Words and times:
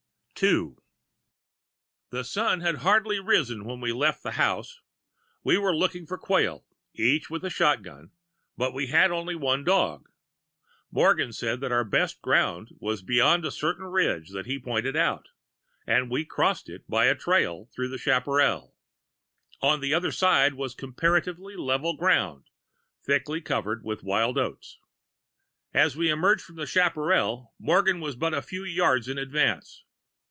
II 0.43 0.73
"...The 2.09 2.23
sun 2.23 2.61
had 2.61 2.77
hardly 2.77 3.19
risen 3.19 3.63
when 3.63 3.79
we 3.79 3.93
left 3.93 4.23
the 4.23 4.31
house. 4.31 4.79
We 5.43 5.59
were 5.59 5.75
looking 5.75 6.07
for 6.07 6.17
quail, 6.17 6.65
each 6.95 7.29
with 7.29 7.45
a 7.45 7.51
shotgun, 7.51 8.09
but 8.57 8.73
we 8.73 8.87
had 8.87 9.11
only 9.11 9.35
one 9.35 9.63
dog. 9.63 10.09
Morgan 10.91 11.31
said 11.31 11.59
that 11.61 11.71
our 11.71 11.83
best 11.83 12.23
ground 12.23 12.69
was 12.79 13.03
beyond 13.03 13.45
a 13.45 13.51
certain 13.51 13.85
ridge 13.85 14.31
that 14.31 14.47
he 14.47 14.57
pointed 14.57 14.95
out, 14.95 15.27
and 15.85 16.09
we 16.09 16.25
crossed 16.25 16.69
it 16.69 16.89
by 16.89 17.05
a 17.05 17.13
trail 17.13 17.69
through 17.75 17.89
the 17.89 17.99
chaparral. 17.99 18.73
On 19.61 19.79
the 19.79 19.93
other 19.93 20.11
side 20.11 20.55
was 20.55 20.73
comparatively 20.73 21.55
level 21.55 21.95
ground, 21.95 22.45
thickly 23.05 23.41
covered 23.41 23.83
with 23.85 24.01
wild 24.03 24.39
oats. 24.39 24.79
As 25.71 25.95
we 25.95 26.09
emerged 26.09 26.43
from 26.43 26.55
the 26.55 26.65
chaparral, 26.65 27.53
Morgan 27.59 27.99
was 27.99 28.15
but 28.15 28.33
a 28.33 28.41
few 28.41 28.63
yards 28.63 29.07
in 29.07 29.19
advance. 29.19 29.83